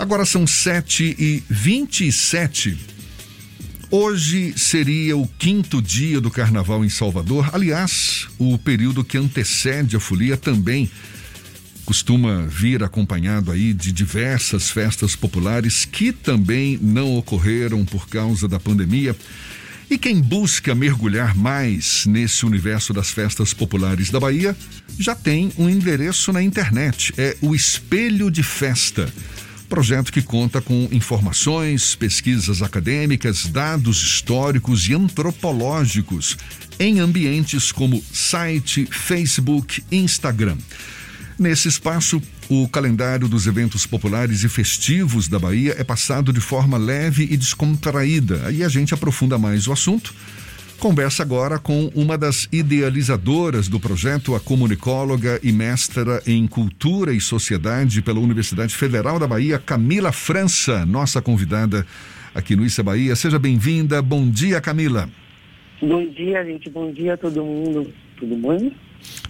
Agora 0.00 0.24
são 0.24 0.46
7 0.46 1.14
e 1.18 1.42
27 1.50 2.74
Hoje 3.90 4.54
seria 4.56 5.14
o 5.14 5.28
quinto 5.28 5.82
dia 5.82 6.22
do 6.22 6.30
carnaval 6.30 6.82
em 6.82 6.88
Salvador. 6.88 7.50
Aliás, 7.52 8.26
o 8.38 8.56
período 8.56 9.04
que 9.04 9.18
antecede 9.18 9.96
a 9.96 10.00
folia 10.00 10.38
também 10.38 10.90
costuma 11.84 12.46
vir 12.46 12.82
acompanhado 12.82 13.52
aí 13.52 13.74
de 13.74 13.92
diversas 13.92 14.70
festas 14.70 15.14
populares 15.14 15.84
que 15.84 16.12
também 16.12 16.78
não 16.80 17.18
ocorreram 17.18 17.84
por 17.84 18.08
causa 18.08 18.48
da 18.48 18.58
pandemia. 18.58 19.14
E 19.90 19.98
quem 19.98 20.18
busca 20.18 20.74
mergulhar 20.74 21.36
mais 21.36 22.06
nesse 22.06 22.46
universo 22.46 22.94
das 22.94 23.10
festas 23.10 23.52
populares 23.52 24.08
da 24.08 24.18
Bahia 24.18 24.56
já 24.98 25.14
tem 25.14 25.52
um 25.58 25.68
endereço 25.68 26.32
na 26.32 26.42
internet: 26.42 27.12
é 27.18 27.36
o 27.42 27.54
Espelho 27.54 28.30
de 28.30 28.42
Festa. 28.42 29.12
Projeto 29.70 30.12
que 30.12 30.20
conta 30.20 30.60
com 30.60 30.88
informações, 30.90 31.94
pesquisas 31.94 32.60
acadêmicas, 32.60 33.46
dados 33.46 34.02
históricos 34.02 34.88
e 34.88 34.94
antropológicos 34.94 36.36
em 36.76 36.98
ambientes 36.98 37.70
como 37.70 38.02
site, 38.12 38.84
Facebook, 38.90 39.80
Instagram. 39.92 40.56
Nesse 41.38 41.68
espaço, 41.68 42.20
o 42.48 42.68
calendário 42.68 43.28
dos 43.28 43.46
eventos 43.46 43.86
populares 43.86 44.42
e 44.42 44.48
festivos 44.48 45.28
da 45.28 45.38
Bahia 45.38 45.76
é 45.78 45.84
passado 45.84 46.32
de 46.32 46.40
forma 46.40 46.76
leve 46.76 47.28
e 47.30 47.36
descontraída. 47.36 48.48
Aí 48.48 48.64
a 48.64 48.68
gente 48.68 48.92
aprofunda 48.92 49.38
mais 49.38 49.68
o 49.68 49.72
assunto. 49.72 50.12
Conversa 50.80 51.22
agora 51.22 51.58
com 51.58 51.92
uma 51.94 52.16
das 52.16 52.48
idealizadoras 52.50 53.68
do 53.68 53.78
projeto, 53.78 54.34
a 54.34 54.40
comunicóloga 54.40 55.38
e 55.42 55.52
mestra 55.52 56.22
em 56.26 56.46
Cultura 56.46 57.12
e 57.12 57.20
Sociedade 57.20 58.00
pela 58.00 58.18
Universidade 58.18 58.74
Federal 58.74 59.18
da 59.18 59.26
Bahia, 59.26 59.58
Camila 59.58 60.10
França, 60.10 60.86
nossa 60.86 61.20
convidada 61.20 61.86
aqui 62.34 62.56
no 62.56 62.64
Issa 62.64 62.82
Bahia. 62.82 63.14
Seja 63.14 63.38
bem-vinda. 63.38 64.00
Bom 64.00 64.30
dia, 64.30 64.58
Camila. 64.58 65.06
Bom 65.82 66.06
dia, 66.12 66.42
gente. 66.46 66.70
Bom 66.70 66.90
dia 66.90 67.12
a 67.12 67.16
todo 67.18 67.44
mundo. 67.44 67.92
Tudo 68.16 68.34
bom? 68.36 68.72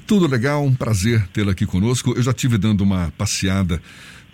Tudo 0.07 0.29
legal, 0.29 0.65
um 0.65 0.73
prazer 0.73 1.27
tê-la 1.33 1.51
aqui 1.51 1.67
conosco. 1.67 2.13
Eu 2.17 2.23
já 2.23 2.33
tive 2.33 2.59
dando 2.59 2.83
uma 2.83 3.13
passeada 3.19 3.83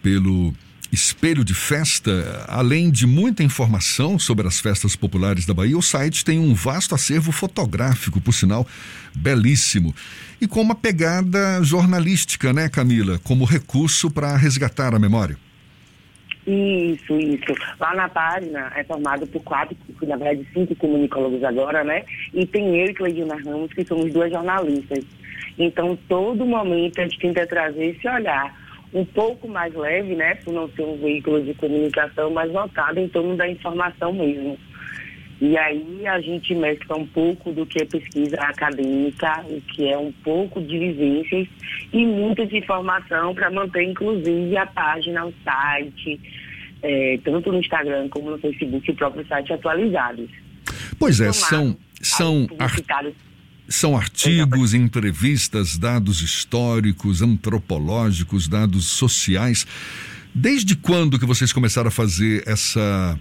pelo 0.02 0.52
espelho 0.96 1.44
de 1.44 1.52
festa, 1.52 2.44
além 2.48 2.90
de 2.90 3.06
muita 3.06 3.42
informação 3.42 4.18
sobre 4.18 4.48
as 4.48 4.58
festas 4.58 4.96
populares 4.96 5.44
da 5.44 5.52
Bahia, 5.52 5.76
o 5.76 5.82
site 5.82 6.24
tem 6.24 6.38
um 6.38 6.54
vasto 6.54 6.94
acervo 6.94 7.30
fotográfico, 7.30 8.18
por 8.20 8.32
sinal, 8.32 8.66
belíssimo. 9.14 9.94
E 10.40 10.48
com 10.48 10.62
uma 10.62 10.74
pegada 10.74 11.62
jornalística, 11.62 12.50
né, 12.52 12.68
Camila? 12.70 13.18
Como 13.22 13.44
recurso 13.44 14.10
para 14.10 14.34
resgatar 14.36 14.94
a 14.94 14.98
memória. 14.98 15.36
Isso, 16.46 17.18
isso. 17.18 17.54
Lá 17.78 17.94
na 17.94 18.08
página 18.08 18.72
é 18.74 18.82
formado 18.84 19.26
por 19.26 19.42
quatro, 19.42 19.76
na 20.02 20.16
verdade 20.16 20.46
cinco 20.54 20.74
comunicólogos 20.76 21.44
agora, 21.44 21.84
né? 21.84 22.04
E 22.32 22.46
tem 22.46 22.74
eu 22.80 22.86
e 22.86 22.94
Cleidina 22.94 23.34
Ramos, 23.34 23.72
que 23.72 23.84
somos 23.84 24.12
duas 24.12 24.30
jornalistas. 24.30 25.04
Então, 25.58 25.98
todo 26.08 26.46
momento 26.46 27.00
a 27.00 27.02
gente 27.02 27.18
tenta 27.18 27.46
trazer 27.46 27.96
esse 27.96 28.08
olhar 28.08 28.65
um 28.96 29.04
pouco 29.04 29.46
mais 29.46 29.74
leve, 29.74 30.14
né? 30.14 30.36
Por 30.36 30.54
não 30.54 30.70
ser 30.70 30.82
um 30.82 30.96
veículo 30.96 31.42
de 31.42 31.52
comunicação, 31.52 32.30
mais 32.30 32.50
voltado 32.50 32.98
em 32.98 33.06
torno 33.08 33.36
da 33.36 33.46
informação 33.46 34.10
mesmo. 34.10 34.58
E 35.38 35.54
aí 35.58 36.06
a 36.06 36.18
gente 36.18 36.54
mescla 36.54 36.96
um 36.96 37.06
pouco 37.06 37.52
do 37.52 37.66
que 37.66 37.82
é 37.82 37.84
pesquisa 37.84 38.36
acadêmica, 38.36 39.44
o 39.50 39.60
que 39.60 39.86
é 39.86 39.98
um 39.98 40.10
pouco 40.24 40.62
de 40.62 40.78
vivências 40.78 41.46
e 41.92 42.06
muita 42.06 42.46
de 42.46 42.56
informação 42.56 43.34
para 43.34 43.50
manter, 43.50 43.82
inclusive, 43.82 44.56
a 44.56 44.64
página, 44.64 45.26
o 45.26 45.34
site, 45.44 46.18
é, 46.82 47.18
tanto 47.22 47.52
no 47.52 47.58
Instagram 47.58 48.08
como 48.08 48.30
no 48.30 48.38
Facebook, 48.38 48.90
o 48.90 48.94
próprio 48.94 49.26
site 49.26 49.52
atualizados. 49.52 50.30
Pois 50.98 51.20
é, 51.20 51.30
são, 51.34 51.76
são, 52.00 52.46
são 53.68 53.96
artigos, 53.96 54.74
entrevistas, 54.74 55.76
dados 55.76 56.22
históricos, 56.22 57.22
antropológicos, 57.22 58.48
dados 58.48 58.86
sociais. 58.86 59.66
Desde 60.34 60.76
quando 60.76 61.18
que 61.18 61.26
vocês 61.26 61.52
começaram 61.52 61.88
a 61.88 61.90
fazer 61.90 62.42
essa 62.46 63.18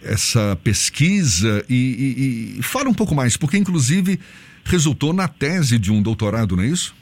essa 0.00 0.56
pesquisa 0.62 1.64
e, 1.68 2.54
e, 2.54 2.58
e 2.58 2.62
fala 2.62 2.88
um 2.88 2.94
pouco 2.94 3.16
mais, 3.16 3.36
porque 3.36 3.56
inclusive 3.56 4.20
resultou 4.64 5.12
na 5.12 5.26
tese 5.26 5.78
de 5.78 5.90
um 5.90 6.00
doutorado, 6.00 6.56
não 6.56 6.62
é 6.62 6.68
isso? 6.68 6.94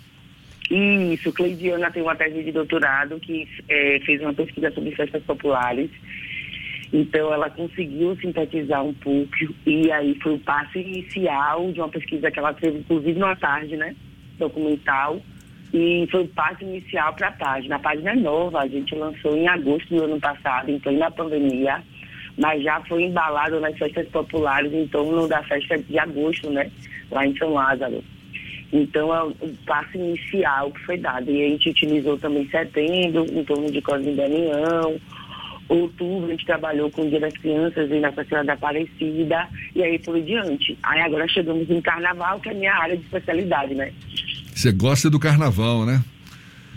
Isso, 0.71 1.33
Cleidiana 1.33 1.91
tem 1.91 2.03
uma 2.03 2.17
tese 2.17 2.43
de 2.43 2.51
doutorado 2.51 3.21
que 3.21 3.47
é, 3.69 4.01
fez 4.05 4.21
uma 4.21 4.35
pesquisa 4.35 4.71
sobre 4.73 4.95
festas 4.97 5.23
populares. 5.23 5.91
Então 6.93 7.33
ela 7.33 7.51
conseguiu 7.51 8.17
sintetizar 8.17 8.85
um 8.85 8.95
pouco 8.95 9.33
e 9.67 9.91
aí 9.91 10.17
foi 10.23 10.35
o 10.35 10.39
passo 10.39 10.79
inicial 10.79 11.73
de 11.73 11.81
uma 11.81 11.89
pesquisa 11.89 12.31
que 12.31 12.39
ela 12.39 12.55
teve, 12.55 12.79
inclusive 12.79 13.19
numa 13.19 13.37
tarde, 13.37 13.77
né? 13.77 13.95
Documental. 14.39 15.21
E 15.75 16.07
foi 16.11 16.23
o 16.23 16.29
passo 16.29 16.63
inicial 16.63 17.13
para 17.15 17.29
a 17.29 17.33
página. 17.33 17.77
A 17.77 17.81
página 17.81 18.13
é 18.13 18.17
nova, 18.17 18.61
a 18.61 18.69
gente 18.69 18.95
lançou 18.95 19.37
em 19.37 19.49
agosto 19.49 19.95
do 19.95 20.05
ano 20.05 20.21
passado, 20.21 20.71
então 20.71 20.93
na 20.93 21.11
pandemia 21.11 21.83
mas 22.39 22.63
já 22.63 22.81
foi 22.83 23.05
embalado 23.05 23.61
nas 23.61 23.77
festas 23.79 24.07
populares 24.09 24.73
em 24.73 24.87
torno 24.89 25.27
da 25.27 25.43
festa 25.45 25.79
de 25.79 25.99
agosto, 25.99 26.51
né? 26.51 26.71
Lá 27.11 27.27
em 27.27 27.37
São 27.37 27.55
Lázaro. 27.55 28.05
Então, 28.73 29.15
é 29.15 29.23
o 29.23 29.55
passo 29.65 29.97
inicial 29.97 30.71
que 30.73 30.81
foi 30.81 30.99
dado. 30.99 31.31
E 31.31 31.45
a 31.45 31.49
gente 31.49 31.71
utilizou 31.71 32.19
também 32.19 32.49
setembro, 32.49 33.25
em 33.31 33.45
torno 33.45 33.71
de 33.71 33.81
Cosme 33.81 34.15
Damião. 34.15 35.01
Outubro, 35.69 36.27
a 36.27 36.31
gente 36.31 36.47
trabalhou 36.47 36.91
com 36.91 37.03
o 37.03 37.11
Dia 37.11 37.21
das 37.21 37.35
Crianças 37.35 37.91
e 37.91 38.01
Nossa 38.01 38.25
Senhora 38.25 38.47
da 38.47 38.53
Aparecida. 38.53 39.49
E 39.75 39.83
aí 39.83 39.99
por 39.99 40.21
diante. 40.21 40.79
Aí 40.83 41.01
agora 41.01 41.27
chegamos 41.29 41.69
em 41.69 41.81
Carnaval, 41.81 42.41
que 42.41 42.49
é 42.49 42.53
a 42.53 42.55
minha 42.55 42.75
área 42.75 42.97
de 42.97 43.03
especialidade, 43.03 43.75
né? 43.75 43.93
Você 44.55 44.73
gosta 44.73 45.11
do 45.11 45.19
Carnaval, 45.19 45.85
né? 45.85 46.03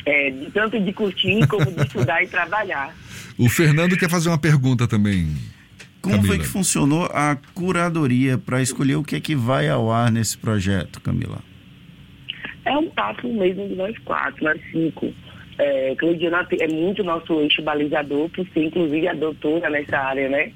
É, 0.05 0.31
tanto 0.53 0.79
de 0.79 0.91
curtir 0.91 1.45
como 1.47 1.65
de 1.71 1.83
estudar 1.83 2.23
e 2.23 2.27
trabalhar. 2.27 2.93
O 3.39 3.47
Fernando 3.47 3.95
quer 3.95 4.09
fazer 4.09 4.27
uma 4.27 4.37
pergunta 4.37 4.85
também. 4.85 5.33
Como 6.01 6.15
Camila. 6.15 6.35
foi 6.35 6.39
que 6.39 6.45
funcionou 6.45 7.05
a 7.05 7.37
curadoria 7.53 8.37
para 8.37 8.61
escolher 8.61 8.97
o 8.97 9.03
que 9.03 9.15
é 9.15 9.19
que 9.21 9.33
vai 9.33 9.69
ao 9.69 9.89
ar 9.89 10.11
nesse 10.11 10.37
projeto, 10.37 10.99
Camila? 10.99 11.41
É 12.65 12.77
um 12.77 12.89
papo 12.89 13.33
mesmo 13.33 13.65
de 13.69 13.75
nós 13.75 13.97
quatro, 13.99 14.43
nós 14.43 14.59
cinco. 14.73 15.13
É, 15.59 15.93
Claudiana 15.95 16.47
é 16.57 16.67
muito 16.67 17.03
nosso 17.03 17.41
eixo 17.41 17.61
balizador, 17.61 18.29
por 18.29 18.47
ser 18.47 18.63
inclusive 18.63 19.07
a 19.09 19.13
doutora 19.13 19.69
nessa 19.69 19.97
área, 19.97 20.29
né? 20.29 20.51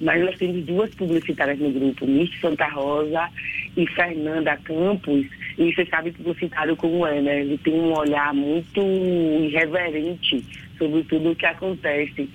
Mas 0.00 0.24
nós 0.24 0.36
temos 0.36 0.64
duas 0.64 0.92
publicitárias 0.94 1.58
no 1.60 1.70
grupo, 1.70 2.04
Misty 2.04 2.40
Santa 2.40 2.66
Rosa 2.66 3.28
e 3.76 3.86
Fernanda 3.86 4.56
Campos. 4.64 5.24
E 5.56 5.72
você 5.72 5.86
sabe 5.86 6.10
publicitário 6.10 6.74
como 6.74 7.06
é, 7.06 7.20
né? 7.20 7.42
Ele 7.42 7.58
tem 7.58 7.74
um 7.74 7.96
olhar 7.96 8.34
muito 8.34 8.80
irreverente 8.80 10.44
sobre 10.76 11.04
tudo 11.04 11.30
o 11.30 11.36
que 11.36 11.46
acontece. 11.46 12.28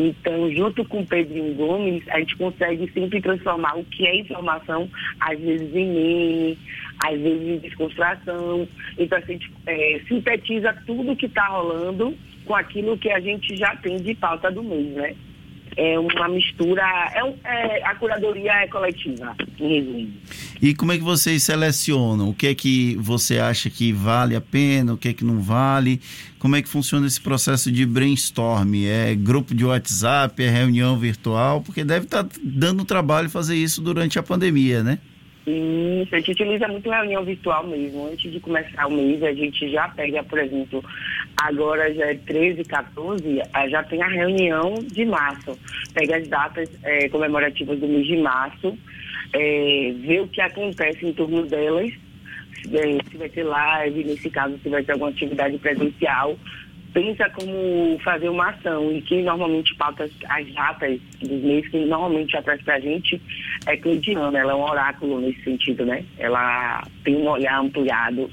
Então, 0.00 0.48
junto 0.52 0.84
com 0.84 1.04
Pedrinho 1.04 1.52
Gomes, 1.56 2.06
a 2.10 2.20
gente 2.20 2.36
consegue 2.36 2.88
sempre 2.92 3.20
transformar 3.20 3.76
o 3.76 3.84
que 3.84 4.06
é 4.06 4.14
informação, 4.20 4.88
às 5.18 5.36
vezes 5.40 5.74
em 5.74 5.86
meme, 5.86 6.58
às 7.04 7.20
vezes 7.20 7.48
em 7.48 7.58
desconstrução. 7.58 8.68
Então, 8.96 9.18
a 9.18 9.20
gente 9.22 9.50
é, 9.66 10.00
sintetiza 10.06 10.72
tudo 10.86 11.16
que 11.16 11.26
está 11.26 11.48
rolando 11.48 12.14
com 12.44 12.54
aquilo 12.54 12.96
que 12.96 13.10
a 13.10 13.18
gente 13.18 13.56
já 13.56 13.74
tem 13.74 13.96
de 13.96 14.14
pauta 14.14 14.52
do 14.52 14.62
mês, 14.62 14.86
né? 14.94 15.16
É 15.78 15.96
uma 15.96 16.28
mistura, 16.28 16.82
é, 17.14 17.22
um, 17.22 17.34
é, 17.44 17.84
a 17.84 17.94
curadoria 17.94 18.52
é 18.52 18.66
coletiva, 18.66 19.36
em 19.60 19.68
resumo. 19.68 20.12
E 20.60 20.74
como 20.74 20.90
é 20.90 20.98
que 20.98 21.04
vocês 21.04 21.44
selecionam? 21.44 22.30
O 22.30 22.34
que 22.34 22.48
é 22.48 22.54
que 22.54 22.96
você 22.96 23.38
acha 23.38 23.70
que 23.70 23.92
vale 23.92 24.34
a 24.34 24.40
pena, 24.40 24.94
o 24.94 24.98
que 24.98 25.08
é 25.08 25.12
que 25.12 25.24
não 25.24 25.40
vale? 25.40 26.00
Como 26.40 26.56
é 26.56 26.62
que 26.62 26.68
funciona 26.68 27.06
esse 27.06 27.20
processo 27.20 27.70
de 27.70 27.86
brainstorm? 27.86 28.74
É 28.86 29.14
grupo 29.14 29.54
de 29.54 29.64
WhatsApp, 29.64 30.42
é 30.42 30.50
reunião 30.50 30.98
virtual? 30.98 31.62
Porque 31.62 31.84
deve 31.84 32.06
estar 32.06 32.24
tá 32.24 32.36
dando 32.42 32.84
trabalho 32.84 33.30
fazer 33.30 33.54
isso 33.54 33.80
durante 33.80 34.18
a 34.18 34.22
pandemia, 34.22 34.82
né? 34.82 34.98
Isso, 35.48 36.14
a 36.14 36.18
gente 36.18 36.32
utiliza 36.32 36.68
muito 36.68 36.90
reunião 36.90 37.24
virtual 37.24 37.66
mesmo. 37.66 38.06
Antes 38.06 38.30
de 38.30 38.38
começar 38.38 38.86
o 38.86 38.92
mês, 38.92 39.22
a 39.22 39.32
gente 39.32 39.70
já 39.70 39.88
pega, 39.88 40.22
por 40.22 40.38
exemplo, 40.38 40.84
agora 41.38 41.92
já 41.94 42.10
é 42.10 42.14
13, 42.14 42.64
14, 42.64 43.42
já 43.70 43.82
tem 43.84 44.02
a 44.02 44.08
reunião 44.08 44.74
de 44.74 45.06
março. 45.06 45.58
Pega 45.94 46.18
as 46.18 46.28
datas 46.28 46.68
é, 46.82 47.08
comemorativas 47.08 47.78
do 47.78 47.88
mês 47.88 48.06
de 48.06 48.18
março, 48.18 48.76
é, 49.32 49.94
vê 50.00 50.20
o 50.20 50.28
que 50.28 50.40
acontece 50.42 51.06
em 51.06 51.14
torno 51.14 51.46
delas, 51.46 51.90
se 52.62 53.16
vai 53.16 53.28
ter 53.30 53.44
live, 53.44 54.04
nesse 54.04 54.28
caso, 54.28 54.58
se 54.62 54.68
vai 54.68 54.82
ter 54.82 54.92
alguma 54.92 55.10
atividade 55.10 55.56
presencial, 55.58 56.36
pensa 56.92 57.28
como 57.30 57.98
fazer 58.02 58.28
uma 58.28 58.50
ação 58.50 58.92
e 58.92 59.02
quem 59.02 59.22
normalmente 59.22 59.74
pauta 59.74 60.08
as 60.28 60.52
datas 60.52 61.00
dos 61.20 61.42
meses, 61.42 61.70
quem 61.70 61.86
normalmente 61.86 62.32
já 62.32 62.42
traz 62.42 62.60
pra 62.62 62.80
gente 62.80 63.20
é 63.66 63.76
Cleidiana, 63.76 64.38
ela 64.38 64.52
é 64.52 64.54
um 64.54 64.62
oráculo 64.62 65.20
nesse 65.20 65.42
sentido, 65.42 65.84
né? 65.84 66.04
Ela 66.18 66.82
tem 67.04 67.16
um 67.16 67.28
olhar 67.28 67.60
ampliado. 67.60 68.30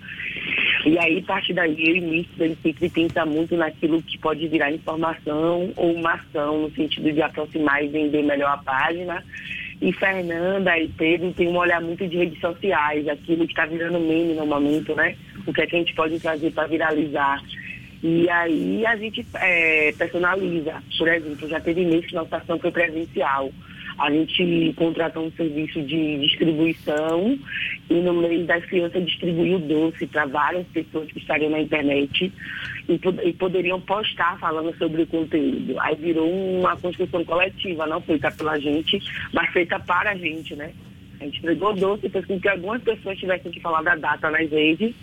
E 0.86 0.98
aí, 1.00 1.20
a 1.20 1.24
partir 1.24 1.54
daí, 1.54 1.76
eu 1.78 1.96
e 1.96 2.00
o 2.00 2.04
Místico, 2.04 2.44
ele 2.44 2.58
sempre 2.62 2.90
pensa 2.90 3.26
muito 3.26 3.56
naquilo 3.58 4.02
que 4.04 4.18
pode 4.20 4.48
virar 4.48 4.72
informação 4.72 5.74
ou 5.76 5.94
uma 5.94 6.14
ação, 6.14 6.62
no 6.62 6.72
sentido 6.72 7.12
de 7.12 7.22
aproximar 7.22 7.84
e 7.84 7.88
vender 7.88 8.24
melhor 8.24 8.54
a 8.54 8.58
página. 8.58 9.24
E 9.82 9.92
Fernanda 9.92 10.78
e 10.80 10.88
Pedro 10.90 11.34
têm 11.34 11.50
um 11.50 11.58
olhar 11.58 11.82
muito 11.82 12.08
de 12.08 12.18
redes 12.18 12.40
sociais, 12.40 13.08
aquilo 13.08 13.46
que 13.46 13.52
está 13.52 13.66
virando 13.66 14.00
meme 14.00 14.34
no 14.34 14.46
momento, 14.46 14.96
né? 14.96 15.16
O 15.46 15.54
que, 15.54 15.62
é 15.62 15.68
que 15.68 15.76
a 15.76 15.80
gente 15.80 15.94
pode 15.96 16.20
trazer 16.20 16.52
para 16.52 16.68
viralizar. 16.68 17.42
E 18.04 18.30
aí 18.30 18.86
a 18.86 18.96
gente 18.96 19.26
é, 19.36 19.92
personaliza. 19.98 20.82
Por 20.98 21.08
exemplo, 21.08 21.50
já 21.50 21.60
teve 21.60 21.86
mês 21.86 22.06
que 22.06 22.16
nossa 22.16 22.38
ação 22.38 22.60
foi 22.60 22.72
presencial. 22.72 23.52
A 23.98 24.12
gente 24.12 24.74
contratou 24.76 25.26
um 25.26 25.32
serviço 25.32 25.82
de 25.82 26.20
distribuição 26.20 27.40
e 27.90 27.94
no 27.94 28.14
mês 28.14 28.46
das 28.46 28.66
crianças 28.66 29.06
distribuiu 29.06 29.58
doce 29.60 30.06
para 30.08 30.26
várias 30.26 30.68
pessoas 30.68 31.10
que 31.12 31.20
estariam 31.20 31.50
na 31.50 31.62
internet 31.62 32.32
e, 32.90 33.00
e, 33.24 33.34
poderiam 33.34 33.80
postar 33.80 34.38
falando 34.38 34.76
sobre 34.78 35.04
o 35.04 35.08
conteúdo. 35.08 35.80
Aí 35.80 35.96
virou 35.96 36.30
uma 36.30 36.76
construção 36.76 37.24
coletiva, 37.24 37.88
não 37.88 38.02
feita 38.02 38.30
pela 38.32 38.60
gente, 38.60 39.00
mas 39.34 39.50
feita 39.52 39.80
para 39.80 40.12
a 40.12 40.16
gente, 40.16 40.56
né? 40.56 40.74
A 41.22 41.24
gente 41.24 41.40
entregou 41.40 41.74
doce, 41.74 42.10
fez 42.10 42.26
com 42.26 42.38
que 42.38 42.50
algumas 42.50 42.84
pessoas 42.84 43.18
tivessem 43.18 43.50
que 43.50 43.62
falar 43.62 43.82
da 43.82 43.96
data 43.96 44.30
nas 44.30 44.50
redes 44.52 44.94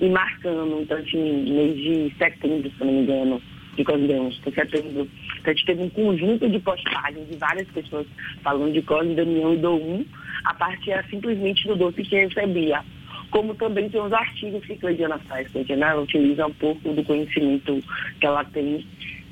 e 0.00 0.08
marcando, 0.08 0.80
então, 0.82 0.98
assim, 0.98 1.50
mês 1.50 1.76
de 1.76 2.14
setembro, 2.18 2.70
se 2.70 2.84
não 2.84 2.92
me 2.92 3.02
engano, 3.02 3.42
de 3.76 3.84
demos, 3.84 4.40
de 4.42 4.54
setembro. 4.54 5.08
Então, 5.40 5.52
a 5.52 5.54
gente 5.54 5.66
teve 5.66 5.82
um 5.82 5.90
conjunto 5.90 6.48
de 6.48 6.58
postagens 6.58 7.28
de 7.28 7.36
várias 7.36 7.68
pessoas 7.68 8.06
falando 8.42 8.72
de 8.72 8.82
Cosme, 8.82 9.14
Damião 9.14 9.54
e 9.54 9.58
do 9.58 9.74
1, 9.74 10.04
a 10.44 10.54
partir 10.54 11.04
simplesmente 11.08 11.66
do 11.66 11.76
doce 11.76 12.02
que 12.02 12.16
recebia. 12.16 12.82
Como 13.30 13.54
também 13.54 13.88
tem 13.88 14.00
os 14.00 14.12
artigos 14.12 14.64
que 14.66 14.76
Cleidiana 14.76 15.18
faz, 15.20 15.50
Cleidiana 15.50 15.86
ela 15.86 16.02
utiliza 16.02 16.46
um 16.46 16.52
pouco 16.52 16.92
do 16.92 17.02
conhecimento 17.02 17.82
que 18.20 18.26
ela 18.26 18.44
tem. 18.44 18.86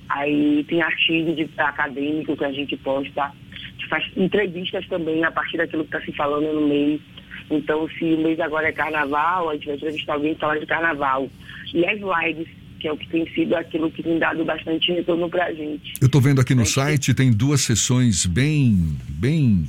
Aí 0.09 0.65
tem 0.65 0.81
artigo 0.81 1.35
de, 1.35 1.49
acadêmico 1.59 2.37
que 2.37 2.45
a 2.45 2.51
gente 2.51 2.77
posta, 2.79 3.31
que 3.79 3.87
faz 3.89 4.05
entrevistas 4.17 4.87
também 4.89 5.23
a 5.23 5.31
partir 5.31 5.59
daquilo 5.59 5.85
que 5.85 5.95
está 5.95 6.01
se 6.05 6.17
falando 6.17 6.53
no 6.53 6.67
mês. 6.67 7.01
Então, 7.51 7.89
se 7.99 8.05
o 8.05 8.23
mês 8.23 8.39
agora 8.39 8.69
é 8.69 8.73
carnaval, 8.73 9.51
a 9.51 9.55
gente 9.55 9.67
vai 9.67 9.77
entrevistar 9.77 10.15
alguém 10.15 10.35
que 10.35 10.41
fala 10.41 10.61
de 10.61 10.67
carnaval. 10.67 11.29
E 11.75 11.85
as 11.85 11.99
lives 11.99 12.49
que 12.81 12.89
é 12.89 12.93
o 12.93 12.97
que 12.97 13.07
tem 13.09 13.31
sido 13.35 13.55
aquilo 13.55 13.91
que 13.91 14.03
tem 14.03 14.19
dado 14.19 14.45
bastante 14.45 14.91
retorno 14.91 15.29
para 15.29 15.47
a 15.47 15.55
gente. 15.55 15.93
Eu 16.01 16.07
estou 16.07 16.21
vendo 16.21 16.41
aqui 16.41 16.55
no 16.55 16.65
site, 16.65 17.13
tem 17.13 17.31
duas 17.31 17.61
sessões 17.61 18.25
bem, 18.25 18.97
bem 19.07 19.67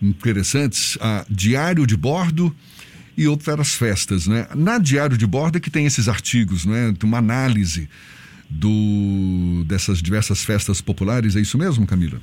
interessantes, 0.00 0.98
a 1.00 1.24
Diário 1.28 1.86
de 1.86 1.96
Bordo 1.96 2.54
e 3.16 3.26
outras 3.26 3.74
festas, 3.74 4.26
né? 4.26 4.46
Na 4.54 4.78
Diário 4.78 5.16
de 5.16 5.26
Bordo 5.26 5.56
é 5.56 5.60
que 5.60 5.70
tem 5.70 5.86
esses 5.86 6.08
artigos, 6.08 6.66
né? 6.66 6.94
Tem 6.98 7.08
uma 7.08 7.18
análise 7.18 7.88
do, 8.48 9.64
dessas 9.66 10.02
diversas 10.02 10.44
festas 10.44 10.80
populares, 10.80 11.34
é 11.34 11.40
isso 11.40 11.56
mesmo, 11.56 11.86
Camila? 11.86 12.20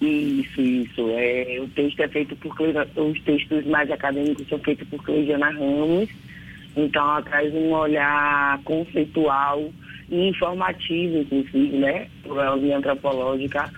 Isso, 0.00 0.60
isso. 0.60 1.08
É, 1.10 1.58
o 1.60 1.68
texto 1.68 2.00
é 2.00 2.08
feito 2.08 2.36
por 2.36 2.54
os 2.96 3.20
textos 3.22 3.64
mais 3.66 3.90
acadêmicos 3.90 4.46
são 4.48 4.58
feitos 4.58 4.86
por 4.88 5.02
Cleidiana 5.02 5.50
Ramos 5.50 6.10
então, 6.76 7.02
ela 7.02 7.22
traz 7.22 7.54
um 7.54 7.72
olhar 7.72 8.60
conceitual 8.62 9.72
e 10.10 10.28
informativo, 10.28 11.18
inclusive, 11.18 11.78
né, 11.78 12.06
por 12.22 12.38
ela 12.38 12.76
antropológica 12.76 13.72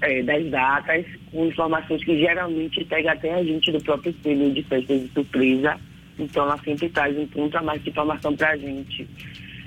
é, 0.00 0.22
das 0.22 0.46
datas, 0.46 1.04
com 1.30 1.44
informações 1.44 2.02
que 2.02 2.18
geralmente 2.18 2.82
pega 2.86 3.12
até 3.12 3.34
a 3.34 3.44
gente 3.44 3.70
do 3.70 3.80
próprio 3.82 4.14
período 4.14 4.54
de 4.54 4.62
festa 4.62 4.98
de 4.98 5.08
surpresa. 5.08 5.76
Então, 6.18 6.44
ela 6.44 6.56
sempre 6.58 6.88
traz 6.88 7.16
um 7.16 7.26
ponto 7.26 7.54
a 7.58 7.62
mais 7.62 7.82
de 7.84 7.90
informação 7.90 8.34
para 8.34 8.52
a 8.52 8.56
gente. 8.56 9.06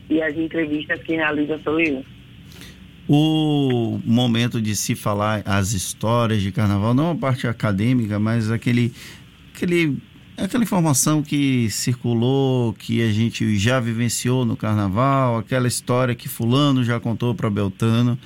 E 0.10 0.22
as 0.22 0.36
entrevistas 0.36 1.02
que 1.04 1.14
realiza 1.14 1.60
sou 1.60 1.80
eu. 1.80 2.04
O 3.08 4.00
momento 4.06 4.62
de 4.62 4.76
se 4.76 4.96
falar 4.96 5.42
as 5.46 5.74
histórias 5.74 6.42
de 6.42 6.52
carnaval, 6.52 6.94
não 6.94 7.12
a 7.12 7.16
parte 7.16 7.46
acadêmica, 7.48 8.18
mas 8.18 8.50
aquele, 8.50 8.94
aquele 9.54 9.98
aquela 10.38 10.64
informação 10.64 11.22
que 11.22 11.70
circulou, 11.70 12.74
que 12.74 13.02
a 13.02 13.12
gente 13.12 13.58
já 13.58 13.80
vivenciou 13.80 14.46
no 14.46 14.56
carnaval, 14.56 15.38
aquela 15.38 15.68
história 15.68 16.16
que 16.16 16.28
fulano 16.28 16.84
já 16.84 17.00
contou 17.00 17.36
para 17.36 17.50
Beltano, 17.50 18.18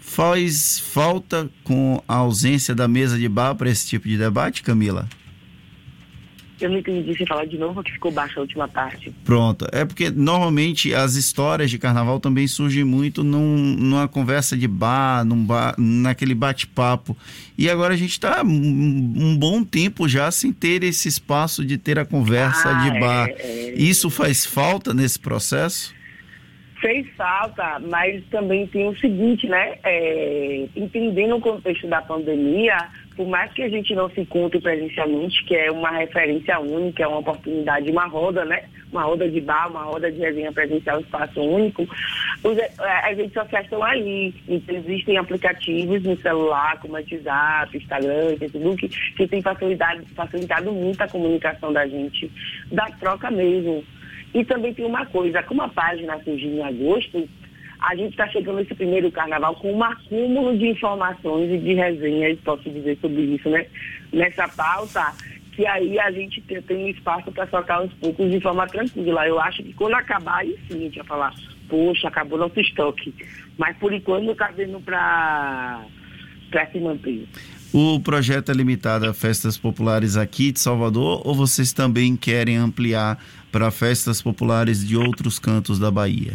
faz 0.00 0.78
falta 0.78 1.50
com 1.62 2.02
a 2.08 2.16
ausência 2.16 2.74
da 2.74 2.88
mesa 2.88 3.18
de 3.18 3.28
bar 3.28 3.54
para 3.54 3.70
esse 3.70 3.86
tipo 3.86 4.08
de 4.08 4.16
debate, 4.16 4.62
Camila? 4.62 5.08
Eu 6.60 6.70
não 6.70 6.78
entendi 6.78 7.16
se 7.16 7.24
falar 7.24 7.44
de 7.44 7.56
novo 7.56 7.82
que 7.82 7.92
ficou 7.92 8.10
baixa 8.10 8.40
a 8.40 8.42
última 8.42 8.66
parte. 8.66 9.12
Pronto. 9.24 9.66
É 9.72 9.84
porque 9.84 10.10
normalmente 10.10 10.92
as 10.94 11.14
histórias 11.14 11.70
de 11.70 11.78
carnaval 11.78 12.18
também 12.18 12.46
surgem 12.46 12.84
muito 12.84 13.22
num, 13.22 13.56
numa 13.78 14.08
conversa 14.08 14.56
de 14.56 14.66
bar, 14.66 15.24
num 15.24 15.44
bar 15.44 15.74
naquele 15.78 16.34
bate-papo. 16.34 17.16
E 17.56 17.70
agora 17.70 17.94
a 17.94 17.96
gente 17.96 18.12
está 18.12 18.42
um, 18.42 18.48
um, 18.48 19.36
bom 19.36 19.62
tempo 19.62 20.08
já 20.08 20.30
sem 20.30 20.52
ter 20.52 20.82
esse 20.82 21.08
espaço 21.08 21.64
de 21.64 21.78
ter 21.78 21.98
a 21.98 22.04
conversa 22.04 22.70
ah, 22.70 22.90
de 22.90 23.00
bar. 23.00 23.28
É, 23.28 23.34
é... 23.34 23.74
Isso 23.74 24.10
faz 24.10 24.44
falta 24.44 24.92
nesse 24.92 25.18
processo? 25.18 25.94
Fez 26.80 27.06
falta, 27.16 27.80
mas 27.80 28.22
também 28.30 28.66
tem 28.68 28.88
o 28.88 28.96
seguinte, 28.98 29.48
né? 29.48 29.78
É, 29.82 30.68
entendendo 30.76 31.36
o 31.36 31.40
contexto 31.40 31.88
da 31.88 32.00
pandemia, 32.00 32.76
por 33.18 33.26
mais 33.26 33.52
que 33.52 33.64
a 33.64 33.68
gente 33.68 33.96
não 33.96 34.08
se 34.08 34.20
encontre 34.20 34.60
presencialmente, 34.60 35.44
que 35.44 35.56
é 35.56 35.72
uma 35.72 35.90
referência 35.90 36.60
única, 36.60 37.02
é 37.02 37.06
uma 37.08 37.18
oportunidade, 37.18 37.90
uma 37.90 38.06
roda, 38.06 38.44
né? 38.44 38.62
Uma 38.92 39.02
roda 39.02 39.28
de 39.28 39.40
bar, 39.40 39.68
uma 39.68 39.82
roda 39.82 40.10
de 40.10 40.20
resenha 40.20 40.52
presencial, 40.52 40.98
um 40.98 41.00
espaço 41.00 41.40
único, 41.40 41.82
os, 42.44 42.56
é, 42.56 42.70
as 42.78 43.16
redes 43.16 43.32
sociais 43.32 43.64
estão 43.64 43.82
aí. 43.82 44.32
Então, 44.48 44.76
existem 44.76 45.16
aplicativos 45.16 46.00
no 46.04 46.16
celular, 46.18 46.78
como 46.78 46.94
WhatsApp, 46.94 47.76
Instagram, 47.76 48.36
Facebook, 48.38 48.88
que 48.88 49.26
têm 49.26 49.42
facilitado, 49.42 50.06
facilitado 50.14 50.70
muito 50.70 51.02
a 51.02 51.08
comunicação 51.08 51.72
da 51.72 51.88
gente, 51.88 52.30
da 52.70 52.86
troca 53.00 53.32
mesmo. 53.32 53.82
E 54.32 54.44
também 54.44 54.72
tem 54.72 54.84
uma 54.84 55.06
coisa, 55.06 55.42
como 55.42 55.62
a 55.62 55.68
página 55.68 56.22
surgiu 56.22 56.52
em 56.52 56.62
agosto, 56.62 57.28
a 57.80 57.94
gente 57.94 58.10
está 58.10 58.28
chegando 58.28 58.56
nesse 58.56 58.74
primeiro 58.74 59.10
carnaval 59.10 59.54
com 59.56 59.72
um 59.72 59.82
acúmulo 59.82 60.56
de 60.56 60.68
informações 60.68 61.50
e 61.50 61.58
de 61.58 61.74
resenhas, 61.74 62.38
posso 62.40 62.68
dizer 62.68 62.98
sobre 63.00 63.22
isso, 63.22 63.48
né? 63.48 63.66
Nessa 64.12 64.48
pauta, 64.48 65.14
que 65.52 65.66
aí 65.66 65.98
a 65.98 66.10
gente 66.10 66.40
tem, 66.42 66.60
tem 66.62 66.90
espaço 66.90 67.30
para 67.30 67.46
soltar 67.48 67.82
uns 67.82 67.92
poucos 67.94 68.30
de 68.30 68.40
forma 68.40 68.66
tranquila. 68.66 69.26
Eu 69.26 69.40
acho 69.40 69.62
que 69.62 69.72
quando 69.72 69.94
acabar, 69.94 70.38
aí 70.38 70.58
sim 70.68 70.76
a 70.76 70.80
gente 70.80 70.98
vai 70.98 71.06
falar, 71.06 71.34
poxa, 71.68 72.08
acabou 72.08 72.38
nosso 72.38 72.58
estoque. 72.60 73.14
Mas 73.56 73.76
por 73.76 73.92
enquanto 73.92 74.30
está 74.30 74.48
vendo 74.48 74.80
para 74.80 75.84
se 76.72 76.80
manter. 76.80 77.28
O 77.72 78.00
projeto 78.00 78.50
é 78.50 78.54
limitado 78.54 79.08
a 79.08 79.12
festas 79.12 79.58
populares 79.58 80.16
aqui 80.16 80.50
de 80.50 80.58
Salvador 80.58 81.20
ou 81.24 81.34
vocês 81.34 81.72
também 81.72 82.16
querem 82.16 82.56
ampliar 82.56 83.22
para 83.52 83.70
festas 83.70 84.22
populares 84.22 84.86
de 84.86 84.96
outros 84.96 85.38
cantos 85.38 85.78
da 85.78 85.90
Bahia? 85.90 86.32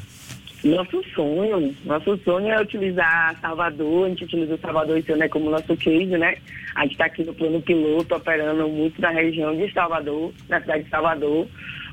Nosso 0.64 1.04
sonho, 1.14 1.76
nosso 1.84 2.18
sonho 2.24 2.48
é 2.48 2.62
utilizar 2.62 3.38
Salvador, 3.42 4.06
a 4.06 4.10
gente 4.10 4.24
utiliza 4.24 4.58
Salvador 4.58 4.98
esse 4.98 5.12
ano 5.12 5.24
é 5.24 5.28
como 5.28 5.50
nosso 5.50 5.76
case, 5.76 6.18
né? 6.18 6.38
A 6.74 6.84
gente 6.84 6.94
está 6.94 7.06
aqui 7.06 7.22
no 7.26 7.34
plano 7.34 7.62
piloto, 7.62 8.16
operando 8.16 8.70
muito 8.70 9.02
na 9.02 9.10
região 9.10 9.54
de 9.58 9.70
Salvador, 9.74 10.32
na 10.48 10.62
cidade 10.62 10.86
de 10.86 10.90
Salvador, 10.90 11.48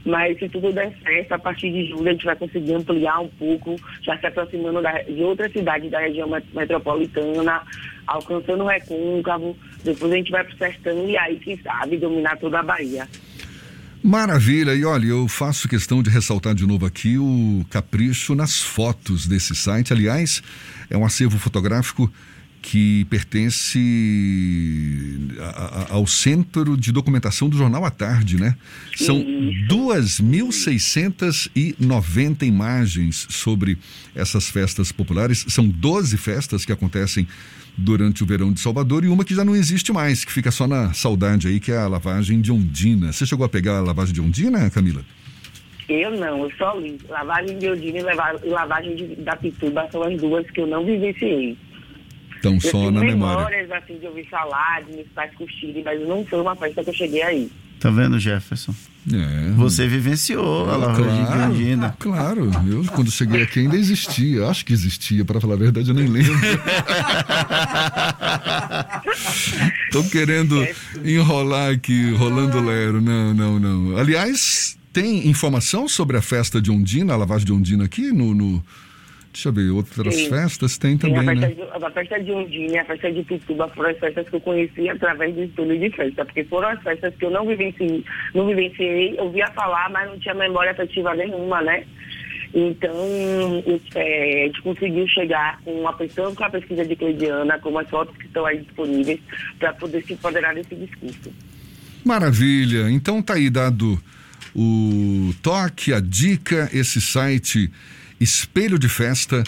mas 0.05 0.39
se 0.39 0.49
tudo 0.49 0.73
der 0.73 0.93
certo, 1.03 1.33
a 1.33 1.39
partir 1.39 1.73
de 1.73 1.87
julho 1.87 2.11
a 2.11 2.13
gente 2.13 2.25
vai 2.25 2.37
conseguir 2.37 2.75
ampliar 2.75 3.19
um 3.19 3.29
pouco, 3.29 3.75
já 4.03 4.17
se 4.17 4.27
aproximando 4.27 4.81
da, 4.81 5.03
de 5.03 5.21
outras 5.21 5.53
cidades 5.53 5.91
da 5.91 5.99
região 5.99 6.29
metropolitana, 6.55 7.63
alcançando 8.07 8.63
o 8.63 8.69
recôncavo, 8.69 9.57
depois 9.83 10.13
a 10.13 10.17
gente 10.17 10.31
vai 10.31 10.45
para 10.45 10.55
o 10.55 10.59
sertão 10.59 11.09
e 11.09 11.19
aí, 11.19 11.41
quem 11.41 11.59
sabe, 11.59 11.97
dominar 11.97 12.39
toda 12.39 12.61
a 12.61 12.63
Bahia. 12.63 13.09
Maravilha, 14.03 14.75
e 14.75 14.83
olha, 14.83 15.07
eu 15.09 15.29
faço 15.29 15.69
questão 15.69 16.03
de 16.03 16.09
ressaltar 16.09 16.55
de 16.55 16.67
novo 16.67 16.87
aqui 16.87 17.19
o 17.19 17.67
capricho 17.69 18.35
nas 18.35 18.63
fotos 18.63 19.27
desse 19.27 19.55
site. 19.55 19.93
Aliás, 19.93 20.43
é 20.89 20.97
um 20.97 21.05
acervo 21.05 21.39
fotográfico 21.39 22.11
que 22.63 23.05
pertence 23.07 23.81
a, 25.41 25.45
a, 25.45 25.95
ao 25.95 26.07
Centro 26.07 26.77
de 26.77 26.93
Documentação 26.93 27.49
do 27.49 27.57
Jornal 27.57 27.85
à 27.85 27.91
Tarde, 27.91 28.39
né? 28.39 28.55
São 28.97 29.19
2.690 29.69 32.43
imagens 32.43 33.27
sobre 33.31 33.79
essas 34.15 34.49
festas 34.51 34.93
populares. 34.93 35.45
São 35.49 35.67
12 35.67 36.17
festas 36.19 36.65
que 36.65 36.71
acontecem 36.73 37.27
durante 37.77 38.23
o 38.23 38.27
verão 38.27 38.53
de 38.53 38.61
Salvador 38.61 39.05
e 39.05 39.09
uma 39.09 39.25
que 39.25 39.35
já 39.35 39.45
não 39.45 39.57
existe 39.57 39.93
mais, 39.93 40.25
que 40.25 40.33
fica 40.33 40.51
só 40.51 40.67
na 40.67 40.93
saudade 40.93 41.49
aí, 41.49 41.59
que 41.59 41.73
é 41.73 41.79
a 41.79 41.89
lavagem 41.89 42.39
de 42.41 42.53
Ondina. 42.53 43.13
Você 43.13 43.25
chegou 43.25 43.47
a 43.47 43.49
pegar 43.49 43.79
a 43.79 43.81
lavagem 43.81 44.13
de 44.13 44.21
Ondina, 44.21 44.69
Camila? 44.71 45.03
Eu 45.89 46.11
não, 46.13 46.45
eu 46.45 46.53
só 46.57 46.79
li. 46.79 46.99
Lavagem 47.09 47.59
de 47.59 47.71
Ondina 47.71 47.99
e 47.99 48.49
lavagem 48.49 48.95
de, 48.95 49.17
da 49.17 49.35
Pituba 49.35 49.89
são 49.91 50.03
as 50.03 50.21
duas 50.21 50.49
que 50.51 50.61
eu 50.61 50.67
não 50.67 50.85
vivenciei. 50.85 51.57
Então, 52.41 52.59
só 52.59 52.91
na 52.91 53.01
memória. 53.01 53.37
memórias, 53.37 53.71
assim, 53.71 53.99
de 53.99 54.07
ouvir 54.07 54.27
falar, 54.29 54.83
de 54.83 54.93
meus 54.93 55.09
pais 55.09 55.33
curtirem, 55.35 55.85
mas 55.85 56.01
não 56.09 56.25
foi 56.25 56.41
uma 56.41 56.57
festa 56.57 56.83
que 56.83 56.91
eu 56.91 56.95
cheguei 56.95 57.23
aí. 57.23 57.51
Tá 57.79 57.91
vendo, 57.91 58.19
Jefferson? 58.19 58.75
É. 59.11 59.53
Você 59.53 59.89
vivenciou 59.89 60.69
a 60.69 60.77
Lava 60.77 61.03
claro, 61.03 61.55
de 61.55 61.63
Andina. 61.63 61.97
Claro, 61.99 62.51
eu 62.69 62.85
quando 62.93 63.11
cheguei 63.11 63.43
aqui 63.43 63.61
ainda 63.61 63.77
existia. 63.77 64.47
Acho 64.47 64.67
que 64.67 64.75
existia, 64.75 65.25
para 65.25 65.41
falar 65.41 65.55
a 65.55 65.59
verdade, 65.59 65.89
eu 65.89 65.95
nem 65.95 66.07
lembro. 66.07 66.33
Tô 69.91 70.05
querendo 70.05 70.67
enrolar 71.03 71.73
aqui, 71.73 72.13
rolando 72.13 72.61
lero. 72.61 73.01
Não, 73.01 73.33
não, 73.33 73.59
não. 73.59 73.97
Aliás, 73.97 74.77
tem 74.93 75.27
informação 75.29 75.89
sobre 75.89 76.19
a 76.19 76.23
festa 76.23 76.61
de 76.61 76.71
Ondina, 76.71 77.15
a 77.15 77.17
lavagem 77.17 77.47
de 77.47 77.53
Ondina 77.53 77.85
aqui 77.85 78.13
no, 78.13 78.35
no 78.35 78.63
Deixa 79.33 79.49
eu 79.49 79.53
ver, 79.53 79.71
outras 79.71 80.15
Sim. 80.15 80.29
festas 80.29 80.77
tem 80.77 80.99
também, 80.99 81.21
Sim, 81.21 81.29
a 81.29 81.35
festa 81.35 81.49
né? 81.49 81.55
De, 81.55 81.85
a 81.85 81.91
festa 81.91 82.21
de 82.21 82.33
Undinha, 82.33 82.83
a 82.83 82.85
festa 82.85 83.13
de 83.13 83.23
Pituba 83.23 83.69
foram 83.69 83.91
as 83.91 83.99
festas 83.99 84.29
que 84.29 84.37
eu 84.37 84.41
conheci 84.41 84.89
através 84.89 85.35
do 85.35 85.45
estudo 85.45 85.79
de 85.79 85.91
festa, 85.91 86.25
porque 86.25 86.45
foram 86.45 86.69
as 86.71 86.83
festas 86.83 87.15
que 87.15 87.25
eu 87.25 87.31
não 87.31 87.47
vivenciei, 87.47 88.05
não 88.35 88.47
vivenciei, 88.49 89.15
ouvia 89.19 89.47
falar, 89.53 89.89
mas 89.91 90.09
não 90.09 90.19
tinha 90.19 90.35
memória 90.35 90.73
afetiva 90.73 91.15
nenhuma, 91.15 91.63
né? 91.63 91.85
Então, 92.53 92.93
é, 93.95 94.43
a 94.43 94.47
gente 94.47 94.63
conseguiu 94.63 95.07
chegar 95.07 95.61
com 95.65 95.81
uma 95.81 95.93
pessoa 95.93 96.35
com 96.35 96.43
a 96.43 96.51
pesquisa 96.51 96.85
de 96.85 96.97
Cleidiana, 96.97 97.57
com 97.61 97.79
as 97.79 97.89
fotos 97.89 98.17
que 98.17 98.27
estão 98.27 98.45
aí 98.45 98.59
disponíveis, 98.59 99.21
para 99.61 99.73
poder 99.75 100.03
se 100.05 100.15
empoderar 100.15 100.55
desse 100.55 100.75
discurso. 100.75 101.31
Maravilha! 102.05 102.91
Então 102.91 103.23
tá 103.23 103.35
aí 103.35 103.49
dado 103.49 103.97
o 104.57 105.33
toque, 105.41 105.93
a 105.93 106.01
dica, 106.01 106.69
esse 106.73 107.01
site 107.01 107.71
espelho 108.21 108.79
de 108.79 108.89
festa 108.89 109.43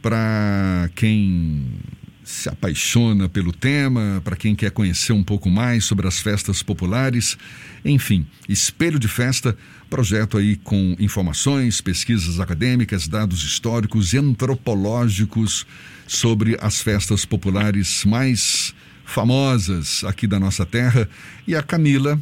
para 0.00 0.90
quem 0.94 1.66
se 2.24 2.48
apaixona 2.48 3.28
pelo 3.28 3.52
tema, 3.52 4.20
para 4.24 4.34
quem 4.34 4.56
quer 4.56 4.70
conhecer 4.70 5.12
um 5.12 5.22
pouco 5.22 5.50
mais 5.50 5.84
sobre 5.84 6.08
as 6.08 6.20
festas 6.20 6.62
populares. 6.62 7.36
Enfim, 7.84 8.26
Espelho 8.48 8.98
de 8.98 9.06
Festa, 9.06 9.56
projeto 9.90 10.38
aí 10.38 10.56
com 10.56 10.96
informações, 10.98 11.82
pesquisas 11.82 12.40
acadêmicas, 12.40 13.06
dados 13.06 13.44
históricos 13.44 14.14
e 14.14 14.18
antropológicos 14.18 15.66
sobre 16.06 16.56
as 16.60 16.80
festas 16.80 17.26
populares 17.26 18.04
mais 18.06 18.74
famosas 19.04 20.02
aqui 20.04 20.26
da 20.26 20.40
nossa 20.40 20.64
terra. 20.64 21.06
E 21.46 21.54
a 21.54 21.62
Camila, 21.62 22.18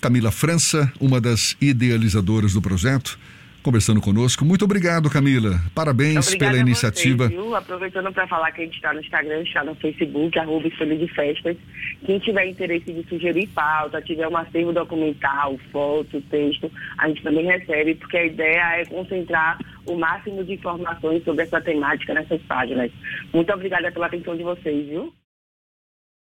Camila 0.00 0.32
França, 0.32 0.92
uma 1.00 1.20
das 1.20 1.56
idealizadoras 1.60 2.52
do 2.52 2.60
projeto, 2.60 3.16
conversando 3.66 4.00
conosco. 4.00 4.44
Muito 4.44 4.64
obrigado, 4.64 5.10
Camila. 5.10 5.60
Parabéns 5.74 6.28
Obrigada 6.28 6.52
pela 6.52 6.62
iniciativa. 6.62 7.28
Vocês, 7.28 7.52
Aproveitando 7.52 8.12
para 8.12 8.26
falar 8.28 8.52
que 8.52 8.62
a 8.62 8.64
gente 8.64 8.76
está 8.76 8.94
no 8.94 9.00
Instagram, 9.00 9.42
está 9.42 9.64
no 9.64 9.74
Facebook, 9.74 10.38
arroba 10.38 10.68
Espelho 10.68 10.96
de 10.96 11.08
Festas. 11.08 11.56
Quem 12.04 12.20
tiver 12.20 12.46
interesse 12.46 12.92
de 12.92 13.04
sugerir 13.08 13.48
pauta, 13.48 14.00
tiver 14.02 14.28
um 14.28 14.36
acervo 14.36 14.72
documental, 14.72 15.58
foto, 15.72 16.20
texto, 16.30 16.70
a 16.98 17.08
gente 17.08 17.22
também 17.24 17.44
recebe, 17.44 17.96
porque 17.96 18.16
a 18.16 18.26
ideia 18.26 18.80
é 18.80 18.84
concentrar 18.84 19.58
o 19.84 19.96
máximo 19.96 20.44
de 20.44 20.52
informações 20.52 21.24
sobre 21.24 21.42
essa 21.42 21.60
temática 21.60 22.14
nessas 22.14 22.40
páginas. 22.42 22.92
Muito 23.32 23.52
obrigada 23.52 23.90
pela 23.90 24.06
atenção 24.06 24.36
de 24.36 24.44
vocês, 24.44 24.86
viu? 24.86 25.12